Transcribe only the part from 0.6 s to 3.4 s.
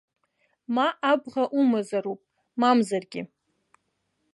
Ма абӷа умазароуп, мамзаргьы.